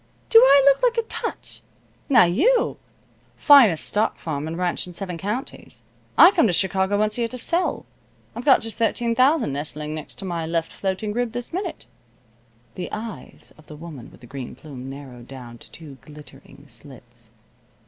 Do 0.31 0.39
I 0.39 0.63
look 0.65 0.81
like 0.81 0.97
a 0.97 1.07
touch? 1.07 1.61
Now 2.09 2.23
you" 2.23 2.77
"Finest 3.51 3.85
stock 3.85 4.17
farm 4.17 4.47
and 4.47 4.57
ranch 4.57 4.87
in 4.87 4.93
seven 4.93 5.15
counties. 5.15 5.83
I 6.17 6.31
come 6.31 6.47
to 6.47 6.53
Chicago 6.53 6.97
once 6.97 7.19
a 7.19 7.21
year 7.21 7.27
to 7.27 7.37
sell. 7.37 7.85
I've 8.35 8.43
got 8.43 8.61
just 8.61 8.79
thirteen 8.79 9.13
thousand 9.13 9.53
nestling 9.53 9.93
next 9.93 10.15
to 10.15 10.25
my 10.25 10.47
left 10.47 10.71
floating 10.71 11.13
rib 11.13 11.33
this 11.33 11.53
minute." 11.53 11.85
The 12.73 12.89
eyes 12.91 13.53
of 13.59 13.67
the 13.67 13.75
woman 13.75 14.09
with 14.09 14.21
the 14.21 14.25
green 14.25 14.55
plume 14.55 14.89
narrowed 14.89 15.27
down 15.27 15.59
to 15.59 15.69
two 15.69 15.99
glittering 16.03 16.63
slits. 16.67 17.29